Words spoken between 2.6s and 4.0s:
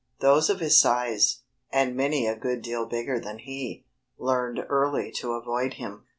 deal bigger than he,